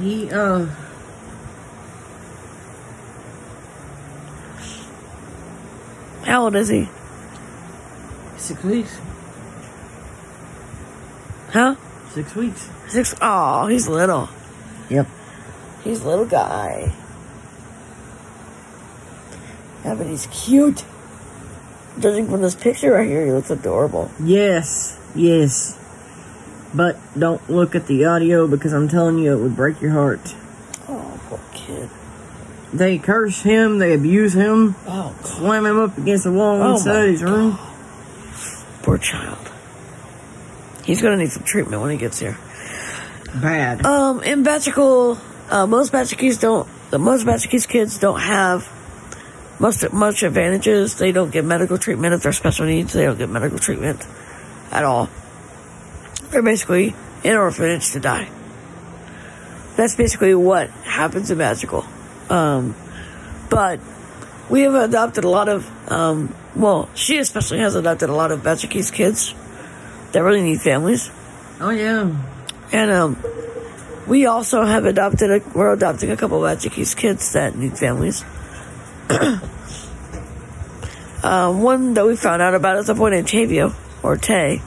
[0.00, 0.64] He uh.
[6.24, 6.88] How old is he?
[8.38, 8.98] Six weeks.
[11.50, 11.74] Huh?
[12.12, 12.68] Six weeks.
[12.88, 13.14] Six.
[13.20, 14.30] Oh, he's little.
[14.88, 15.06] Yep.
[15.84, 16.92] He's a little guy.
[19.84, 20.84] Yeah, but he's cute.
[21.98, 24.10] Judging from this picture right here, he looks adorable.
[24.22, 24.98] Yes.
[25.14, 25.76] Yes.
[26.74, 30.34] But don't look at the audio because I'm telling you it would break your heart.
[30.88, 31.90] Oh, poor kid.
[32.72, 35.26] They curse him, they abuse him, Oh, God.
[35.26, 37.58] slam him up against the wall Oh, inside his room.
[38.82, 39.50] Poor child.
[40.84, 42.38] He's gonna need some treatment when he gets here.
[43.34, 43.84] Bad.
[43.84, 45.18] Um, in Batrical,
[45.50, 48.68] uh, most Batrickies don't, the most Batrickies kids don't have
[49.60, 50.96] much, much advantages.
[50.96, 52.92] They don't get medical treatment if they're special needs.
[52.92, 54.04] They don't get medical treatment
[54.72, 55.08] at all.
[56.30, 58.28] They're basically in orphanage to die.
[59.76, 61.84] That's basically what happens in Magical.
[62.28, 62.74] Um,
[63.48, 63.80] but
[64.48, 68.40] we have adopted a lot of, um, well, she especially has adopted a lot of
[68.40, 69.34] Batrickies kids
[70.12, 71.10] that really need families.
[71.60, 72.12] oh yeah.
[72.72, 73.16] And um,
[74.06, 78.24] we also have adopted a, we're adopting a couple of Atchikis kids that need families.
[81.22, 84.62] Um, one that we found out about is a boy named Tavio, or Tay.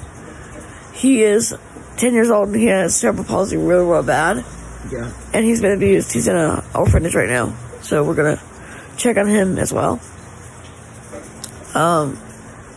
[0.93, 1.55] He is
[1.97, 4.45] 10 years old and he has cerebral palsy real, real bad.
[4.91, 5.11] Yeah.
[5.33, 6.11] And he's been abused.
[6.11, 7.55] He's in an orphanage right now.
[7.81, 8.43] So we're going to
[8.97, 9.99] check on him as well.
[11.73, 12.17] Um,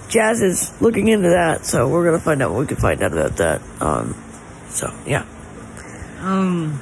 [0.09, 3.03] Jazz is looking into that, so we're going to find out what we can find
[3.03, 3.61] out about that.
[3.81, 4.15] Um,
[4.69, 5.27] so, yeah.
[6.21, 6.81] Um.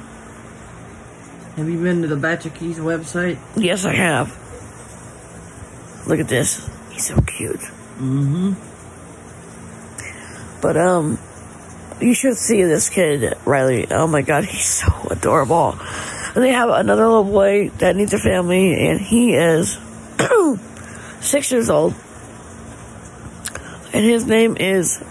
[1.55, 3.37] Have you been to the Batch of Keys website?
[3.55, 4.37] Yes, I have.
[6.07, 6.69] Look at this.
[6.91, 7.59] He's so cute.
[7.59, 8.53] Mm-hmm.
[10.61, 11.19] But, um,
[11.99, 13.87] you should see this kid, Riley.
[13.89, 15.77] Oh my god, he's so adorable.
[16.35, 19.77] And they have another little boy that needs a family, and he is
[21.21, 21.93] six years old.
[23.93, 25.01] And his name is,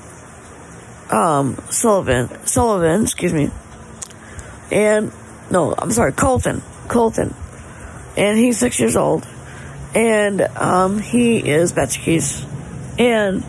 [1.11, 2.29] um, Sullivan.
[2.47, 3.51] Sullivan, excuse me.
[4.71, 5.11] And,
[5.51, 6.63] no, I'm sorry, Colton.
[6.89, 7.35] Colton.
[8.17, 9.27] And he's six years old.
[9.95, 12.45] And, um, he is Betchkeys.
[12.99, 13.45] And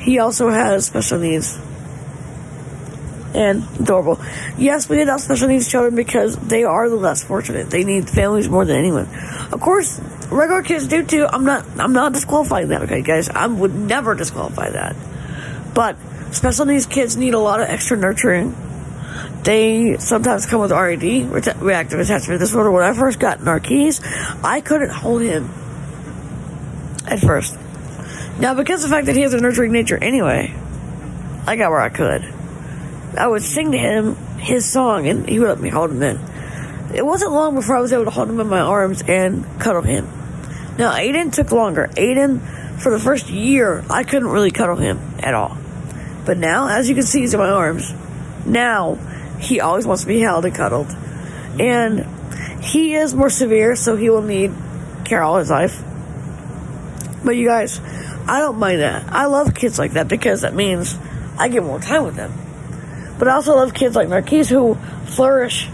[0.00, 1.58] he also has special needs
[3.34, 4.20] and adorable.
[4.56, 7.70] Yes, we adopt special needs children because they are the less fortunate.
[7.70, 9.08] They need families more than anyone.
[9.52, 11.26] Of course, regular kids do too.
[11.28, 11.66] I'm not.
[11.78, 12.82] I'm not disqualifying that.
[12.82, 14.94] Okay, guys, I would never disqualify that.
[15.74, 15.96] But
[16.30, 18.54] special needs kids need a lot of extra nurturing.
[19.42, 21.02] They sometimes come with RAD,
[21.60, 22.70] reactive attachment disorder.
[22.70, 24.00] When I first got Narquise,
[24.42, 25.50] I couldn't hold him
[27.14, 27.56] at first.
[28.38, 30.52] Now, because of the fact that he has a nurturing nature anyway,
[31.46, 32.22] I got where I could.
[33.16, 36.18] I would sing to him his song and he would let me hold him in.
[36.94, 39.82] It wasn't long before I was able to hold him in my arms and cuddle
[39.82, 40.06] him.
[40.78, 41.88] Now, Aiden took longer.
[41.94, 42.40] Aiden,
[42.80, 45.56] for the first year, I couldn't really cuddle him at all.
[46.24, 47.92] But now, as you can see, he's in my arms.
[48.44, 48.96] Now,
[49.38, 50.90] he always wants to be held and cuddled.
[51.60, 52.06] And
[52.62, 54.52] he is more severe, so he will need
[55.04, 55.82] care all his life.
[57.24, 57.80] But you guys,
[58.28, 59.10] I don't mind that.
[59.10, 60.98] I love kids like that because that means
[61.38, 62.32] I get more time with them.
[63.18, 64.74] But I also love kids like Marquise who
[65.06, 65.68] flourish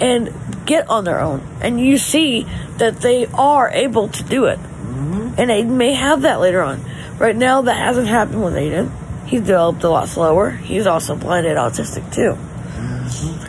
[0.00, 0.32] and
[0.64, 1.46] get on their own.
[1.60, 2.46] And you see
[2.78, 4.58] that they are able to do it.
[4.58, 6.82] And Aiden may have that later on.
[7.18, 8.90] Right now, that hasn't happened with Aiden.
[9.26, 10.50] He's developed a lot slower.
[10.50, 12.38] He's also blinded autistic too.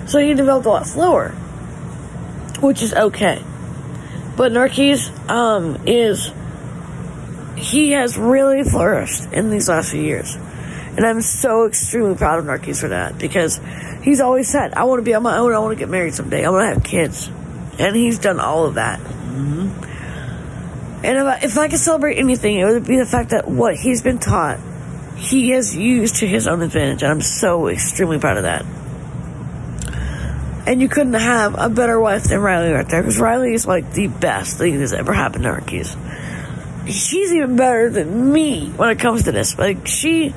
[0.07, 1.29] So he developed a lot slower,
[2.61, 3.41] which is okay.
[4.35, 6.31] But Narquise um, is
[7.57, 10.35] he has really flourished in these last few years.
[10.35, 13.59] And I'm so extremely proud of Narquise for that because
[14.03, 16.13] he's always said, I want to be on my own, I want to get married
[16.13, 17.29] someday, I want to have kids.
[17.79, 18.99] And he's done all of that.
[21.03, 23.75] And if I, if I could celebrate anything, it would be the fact that what
[23.75, 24.59] he's been taught,
[25.15, 27.03] he has used to his own advantage.
[27.03, 28.65] And I'm so extremely proud of that.
[30.67, 33.93] And you couldn't have a better wife than Riley right there because Riley is like
[33.93, 35.95] the best thing that's ever happened to Narquise.
[36.89, 39.57] She's even better than me when it comes to this.
[39.57, 40.33] Like she,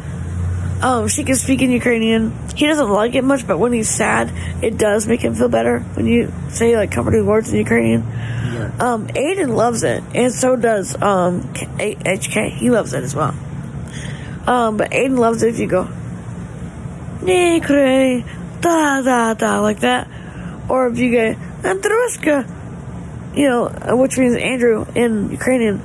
[0.83, 2.33] um, she can speak in Ukrainian.
[2.57, 4.33] He doesn't like it much, but when he's sad,
[4.63, 8.03] it does make him feel better when you say like comforting words in Ukrainian.
[8.03, 8.73] Yeah.
[8.81, 12.51] Um, Aiden loves it, and so does um HK.
[12.51, 13.35] He loves it as well.
[14.47, 15.89] Um, but Aiden loves it if you go,
[17.21, 18.25] Nikre,
[18.61, 20.09] da da da, like that,
[20.69, 25.81] or if you go Andruska, you know, which means Andrew in Ukrainian,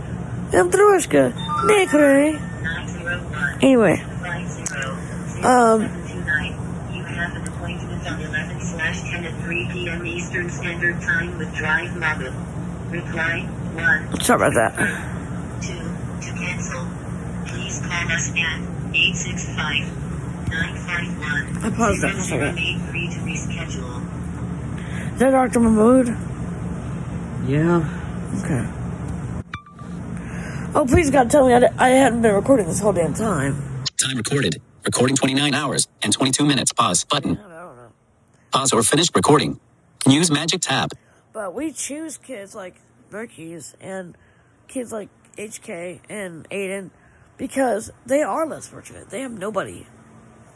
[0.52, 1.32] Andrushka,
[1.66, 2.40] Nikre.
[2.64, 3.58] 901.
[3.62, 4.02] Anyway,
[5.44, 5.82] Um,
[6.94, 10.06] You have an appointment on 11 slash 10 at 3 p.m.
[10.06, 12.34] Eastern Standard Time with Drive Mother.
[12.90, 14.74] Reply 1, sorry about that.
[15.62, 16.86] 2, to cancel.
[17.48, 18.60] Please call us at
[18.94, 21.64] 865 951.
[21.64, 22.56] I paused that for a second.
[22.56, 22.62] to
[23.26, 24.02] reschedule.
[25.14, 25.60] Is that Dr.
[25.60, 26.08] Mahmood?
[27.48, 27.84] Yeah.
[28.44, 28.64] Okay.
[30.78, 33.54] Oh, please God, tell me I, I hadn't been recording this whole damn time.
[33.98, 34.62] Time recorded.
[34.84, 36.74] Recording 29 hours and 22 minutes.
[36.74, 37.38] Pause button.
[37.38, 37.92] I don't know.
[38.52, 39.58] Pause or finish recording.
[40.06, 40.92] Use magic tab.
[41.32, 42.76] But we choose kids like
[43.10, 44.18] Murkies and
[44.68, 45.08] kids like
[45.38, 46.92] HK and Aiden
[47.38, 49.10] because they are less fortunate.
[49.10, 49.88] They have nobody.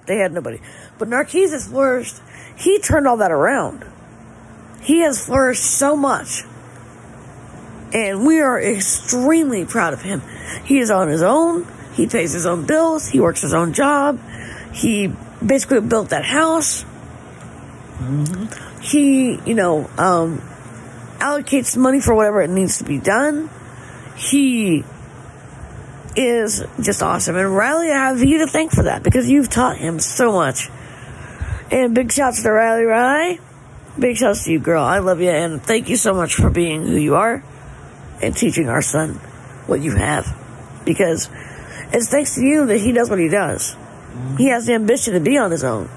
[0.05, 0.59] They had nobody.
[0.97, 2.21] But Narquise has flourished.
[2.57, 3.85] He turned all that around.
[4.81, 6.43] He has flourished so much.
[7.93, 10.21] And we are extremely proud of him.
[10.65, 11.67] He is on his own.
[11.93, 13.07] He pays his own bills.
[13.07, 14.19] He works his own job.
[14.73, 15.11] He
[15.43, 16.85] basically built that house.
[18.81, 20.39] He, you know, um,
[21.17, 23.49] allocates money for whatever it needs to be done.
[24.15, 24.83] He
[26.15, 27.35] is just awesome.
[27.35, 30.69] And Riley, I have you to thank for that because you've taught him so much.
[31.71, 33.39] And big shouts to Riley Rye.
[33.97, 34.83] Big shouts to you, girl.
[34.83, 37.43] I love you and thank you so much for being who you are
[38.21, 39.15] and teaching our son
[39.65, 40.27] what you have.
[40.85, 41.29] Because
[41.91, 43.75] it's thanks to you that he does what he does.
[44.37, 45.89] He has the ambition to be on his own.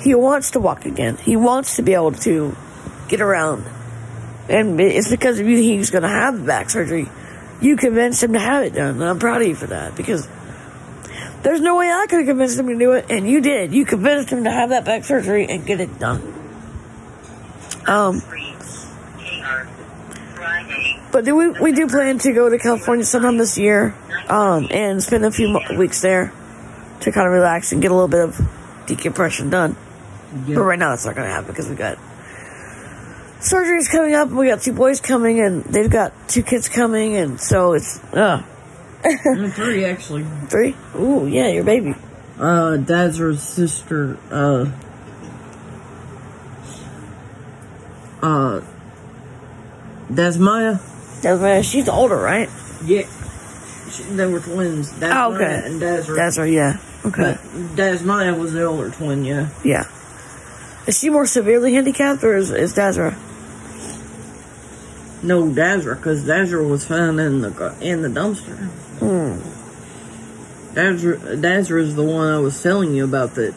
[0.00, 1.16] He wants to walk again.
[1.16, 2.56] He wants to be able to
[3.08, 3.64] get around.
[4.48, 7.08] And it's because of you he's going to have back surgery.
[7.60, 8.96] You convinced him to have it done.
[8.96, 10.28] And I'm proud of you for that because
[11.42, 13.06] there's no way I could have convinced him to do it.
[13.10, 13.72] And you did.
[13.72, 16.34] You convinced him to have that back surgery and get it done.
[17.86, 18.22] Um.
[21.24, 23.94] But we, we do plan to go to California sometime this year
[24.28, 26.32] um, and spend a few weeks there
[27.00, 28.40] to kind of relax and get a little bit of
[28.86, 29.76] decompression done.
[30.46, 30.56] Yeah.
[30.56, 31.96] But right now, that's not going to happen because we got
[33.40, 34.28] surgeries coming up.
[34.28, 38.02] and We got two boys coming, and they've got two kids coming, and so it's
[38.12, 38.42] uh
[39.04, 40.24] Mm, Three actually.
[40.48, 40.74] three.
[40.96, 41.94] Ooh, yeah, your baby.
[42.38, 44.66] Uh, Dazra's sister, uh,
[48.22, 48.60] uh,
[50.10, 50.80] Dasmaya.
[51.32, 51.64] Right.
[51.64, 52.48] She's older, right?
[52.84, 53.02] Yeah.
[53.90, 54.90] She, they were twins.
[54.92, 55.62] Dasmaya Oh, okay.
[55.64, 56.16] and Dazra.
[56.16, 56.36] That's.
[56.38, 56.78] Yeah.
[57.04, 57.22] Okay.
[57.22, 57.36] But
[57.76, 59.48] Dasmaya was the older twin, yeah.
[59.64, 59.86] Yeah.
[60.86, 63.14] Is she more severely handicapped, or is, is Dazra?
[65.22, 68.56] No, Dazra, because Dazra was found in the in the dumpster.
[68.98, 69.40] Hmm.
[70.74, 73.54] Dazra, Dazra is the one I was telling you about that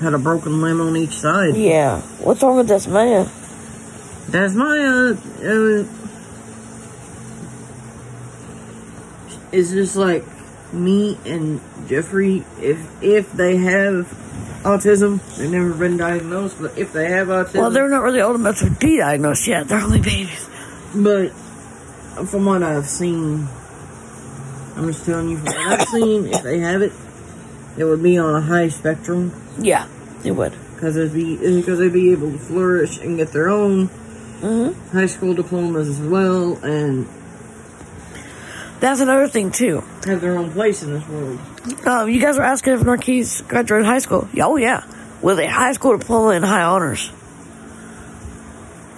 [0.00, 1.56] had a broken limb on each side.
[1.56, 2.00] Yeah.
[2.22, 3.28] What's wrong with this man?
[9.52, 10.24] Is just like
[10.72, 12.44] me and Jeffrey.
[12.60, 14.06] If if they have
[14.64, 18.36] autism, they've never been diagnosed, but if they have autism, Well, they're not really old
[18.36, 19.68] enough to be diagnosed yet.
[19.68, 20.48] They're only babies.
[20.94, 21.28] But
[22.28, 23.46] from what I've seen,
[24.76, 26.92] I'm just telling you from what I've seen, if they have it,
[27.78, 29.86] it would be on a high spectrum Yeah,
[30.24, 30.54] it would.
[30.74, 33.88] because it'd be because they'd be able to flourish and get their own
[34.42, 34.90] Mm-hmm.
[34.94, 37.06] high school diplomas as well and
[38.80, 39.82] That's another thing too.
[40.04, 41.38] have their own place in this world.
[41.86, 44.28] Um, you guys were asking if Narquise graduated high school.
[44.32, 44.84] Yeah, Oh yeah,
[45.22, 47.10] with a high school diploma in high honors.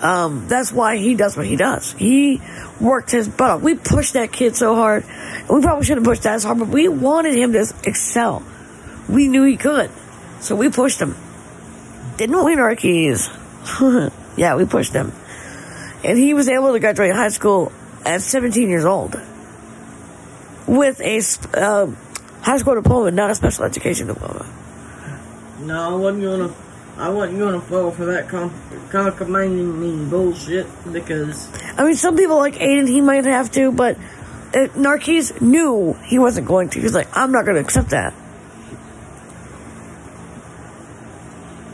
[0.00, 1.92] Um, that's why he does what he does.
[1.92, 2.40] He
[2.80, 3.62] worked his butt off.
[3.62, 5.04] We pushed that kid so hard.
[5.50, 8.44] We probably shouldn't have pushed that as hard, but we wanted him to excel.
[9.08, 9.90] We knew he could.
[10.40, 11.16] So we pushed him.
[12.16, 13.28] Didn't we, Narquise?
[14.36, 15.12] yeah, we pushed him.
[16.04, 17.72] And he was able to graduate high school
[18.04, 19.20] at 17 years old
[20.68, 21.18] with a
[21.58, 21.90] uh,
[22.42, 24.46] high school diploma, not a special education diploma.
[25.60, 26.54] No, I wasn't gonna.
[26.96, 32.88] I wasn't gonna fall for that cockamamie bullshit because I mean, some people like Aiden,
[32.88, 33.96] he might have to, but
[34.54, 36.78] uh, Narquise knew he wasn't going to.
[36.78, 38.14] He was like, I'm not going to accept that.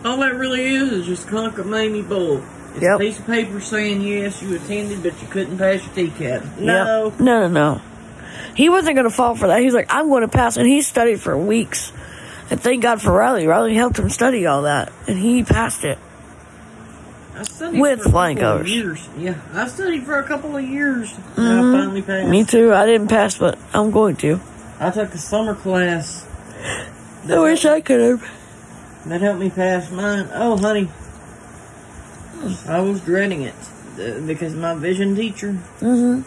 [0.05, 2.43] all that really is is just cockamamie bull.
[2.75, 2.97] It's Yep.
[2.97, 6.59] a piece of paper saying yes, you attended, but you couldn't pass your TCAT.
[6.59, 7.07] No.
[7.07, 7.21] Yep.
[7.21, 7.81] No, no, no.
[8.55, 9.61] He wasn't going to fall for that.
[9.61, 10.57] He's like, I'm going to pass.
[10.57, 11.93] And he studied for weeks.
[12.51, 13.47] And thank God for Riley.
[13.47, 14.93] Riley helped him study all that.
[15.09, 15.99] And he passed it.
[17.37, 18.71] I studied With for a flying couple of colors.
[18.71, 19.09] Years.
[19.19, 21.13] Yeah, I studied for a couple of years.
[21.37, 22.23] And I finally passed.
[22.23, 22.31] Mm-hmm.
[22.31, 22.73] Me too.
[22.73, 24.41] I didn't pass, but I'm going to.
[24.79, 26.25] I took a summer class
[27.29, 29.05] I wish I could have.
[29.07, 30.29] that helped me pass mine.
[30.33, 30.89] Oh, honey,
[32.69, 33.55] I was dreading it
[33.99, 36.23] uh, because my vision teacher, Mm-hmm.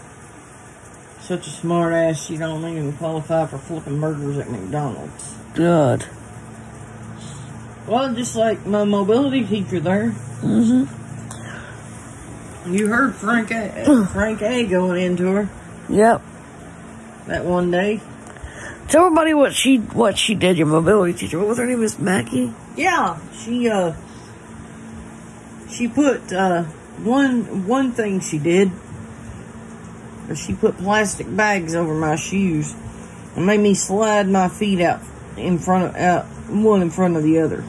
[1.28, 5.36] Such a smart ass, she don't even qualify for flipping burgers at McDonald's.
[5.54, 6.06] Good.
[7.86, 10.12] Well, just like my mobility teacher there.
[10.42, 10.86] Mm-hmm.
[12.74, 15.50] You heard Frank A, Frank A going into her
[15.90, 16.22] Yep.
[17.28, 18.02] that one day.
[18.90, 20.58] Tell everybody what she what she did.
[20.58, 21.40] Your mobility teacher.
[21.40, 21.82] What was her name?
[21.82, 22.54] Miss Mackie.
[22.78, 23.94] Yeah, she uh
[25.70, 26.64] she put uh
[27.04, 28.72] one one thing she did
[30.36, 32.76] she put plastic bags over my shoes
[33.36, 35.02] and made me slide my feet out
[35.38, 37.62] in front of out one in front of the other.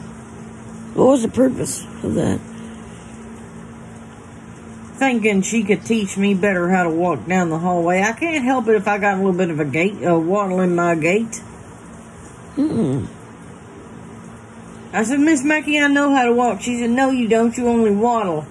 [0.93, 2.39] What was the purpose of that?
[4.97, 8.01] Thinking she could teach me better how to walk down the hallway.
[8.01, 10.59] I can't help it if I got a little bit of a gait, a waddle
[10.59, 11.41] in my gait.
[12.55, 13.07] Mm-mm.
[14.91, 16.61] I said, Miss Mackey, I know how to walk.
[16.61, 17.55] She said, No, you don't.
[17.55, 18.45] You only waddle.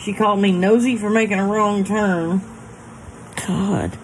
[0.00, 2.42] She called me nosy for making a wrong turn.
[3.46, 3.98] God.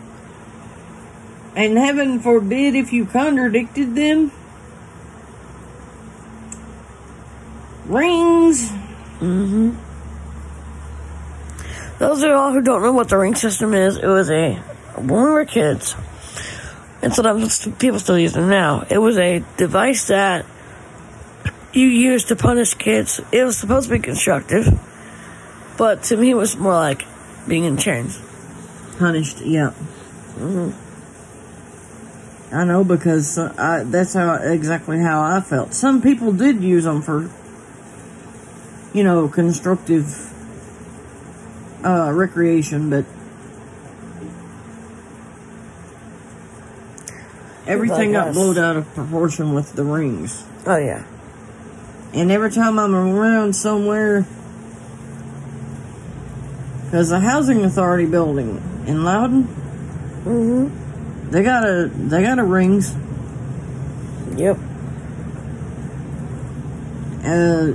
[1.57, 4.31] And heaven forbid if you contradicted them.
[7.87, 8.71] Rings.
[9.21, 9.75] Mm-hmm.
[11.99, 14.55] Those of y'all who don't know what the ring system is, it was a
[14.95, 15.97] when we were kids,
[17.03, 18.87] and sometimes people still use them now.
[18.89, 20.47] It was a device that
[21.73, 23.21] you used to punish kids.
[23.33, 24.69] It was supposed to be constructive,
[25.77, 27.05] but to me, it was more like
[27.49, 28.21] being in chains.
[28.99, 29.73] Punished, yeah.
[32.51, 35.75] I know because uh, I, that's how exactly how I felt.
[35.75, 37.31] Some people did use them for,
[38.93, 40.33] you know, constructive
[41.85, 43.05] uh, recreation, but
[47.67, 50.45] everything got blown out of proportion with the rings.
[50.67, 51.05] Oh yeah,
[52.13, 54.27] And every time I'm around somewhere,
[56.89, 59.45] because the housing authority building in Loudon,
[60.25, 61.31] mm-hmm.
[61.31, 62.95] they got a they got a rings.
[64.37, 64.57] Yep.
[67.25, 67.75] Uh,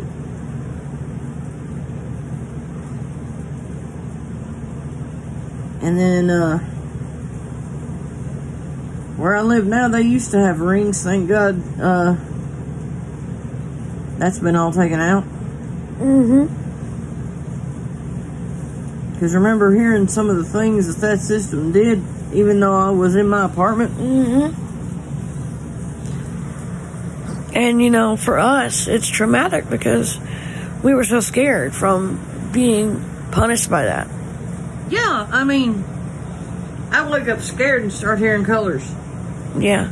[5.84, 6.57] and then uh,
[9.18, 11.03] where I live now, they used to have rings.
[11.03, 12.16] Thank God, uh,
[14.18, 15.24] that's been all taken out.
[15.24, 16.62] Mm-hmm.
[19.24, 22.03] Because remember hearing some of the things that that system did,
[22.34, 23.93] even though I was in my apartment.
[23.93, 24.51] Mm-hmm.
[27.55, 30.19] And you know, for us, it's traumatic because
[30.84, 32.19] we were so scared from
[32.51, 33.01] being
[33.32, 34.09] punished by that.
[34.89, 35.86] Yeah, I mean,
[36.91, 38.84] I wake up scared and start hearing colors.
[39.57, 39.89] Yeah.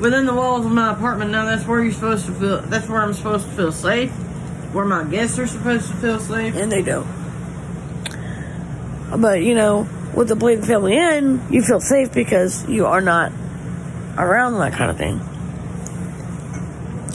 [0.00, 3.02] within the walls of my apartment now that's where you're supposed to feel that's where
[3.02, 4.10] i'm supposed to feel safe
[4.72, 7.23] where my guests are supposed to feel safe and they don't.
[9.16, 13.32] But you know, with the Bladen family in, you feel safe because you are not
[14.16, 15.20] around that kind of thing.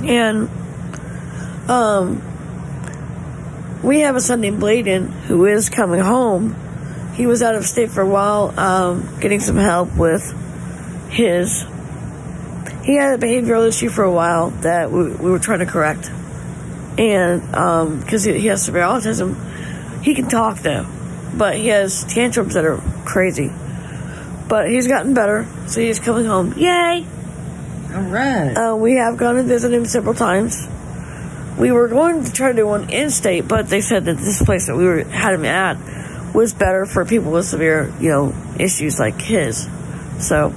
[0.08, 0.50] And
[1.70, 2.22] um,
[3.84, 6.56] we have a son named Bladen who is coming home.
[7.16, 10.24] He was out of state for a while, um, getting some help with
[11.10, 11.66] his.
[12.84, 16.10] He had a behavioral issue for a while that we, we were trying to correct
[17.00, 20.86] and because he, he has severe autism, he can talk though,
[21.36, 23.52] but he has tantrums that are crazy.
[24.48, 26.54] But he's gotten better, so he's coming home.
[26.58, 27.06] Yay!
[27.94, 30.68] all right Uh, we have gone and visited him several times.
[31.58, 34.42] We were going to try to do one in state, but they said that this
[34.42, 35.78] place that we were had him at
[36.34, 39.68] was better for people with severe, you know, issues like his.
[40.20, 40.54] So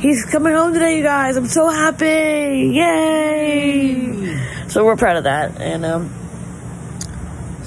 [0.00, 1.36] he's coming home today, you guys.
[1.36, 2.72] I'm so happy!
[2.74, 4.38] Yay!
[4.68, 6.14] So we're proud of that, and um,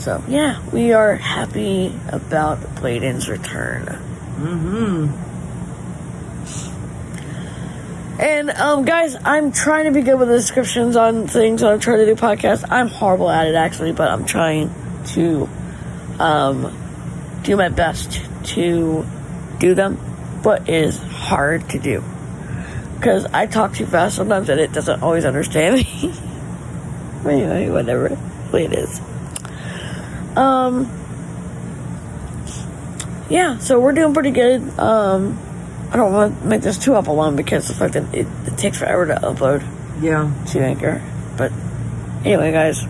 [0.05, 3.85] so yeah, we are happy about Bladen's return.
[4.37, 5.07] mm-hmm
[8.19, 11.79] And um, guys, I'm trying to be good with the descriptions on things when I'm
[11.79, 12.63] trying to do podcasts.
[12.69, 14.73] I'm horrible at it actually, but I'm trying
[15.15, 15.49] to
[16.19, 18.21] um, do my best
[18.53, 19.05] to
[19.59, 19.97] do them.
[20.43, 22.03] But it is hard to do
[22.93, 26.13] because I talk too fast sometimes, and it doesn't always understand me.
[27.25, 28.15] Anyway, whatever
[28.53, 29.01] it is.
[30.36, 30.89] Um,
[33.29, 34.61] yeah, so we're doing pretty good.
[34.79, 35.39] Um,
[35.91, 38.57] I don't want to make this too awful long because the fact that it, it
[38.57, 39.65] takes forever to upload
[40.01, 41.01] yeah to Anchor.
[41.38, 41.51] But
[42.25, 42.83] anyway, guys,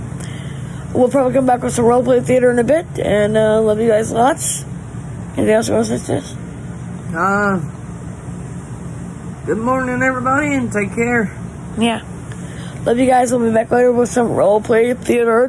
[0.94, 3.88] we'll probably come back with some roleplay theater in a bit, and uh, love you
[3.90, 4.64] guys lots.
[5.38, 6.22] Anything else you want to say,
[7.14, 7.60] uh
[9.46, 11.32] good morning everybody and take care
[11.78, 12.02] Yeah.
[12.86, 13.32] Love you guys.
[13.32, 15.48] We'll be back later with some roleplay theater.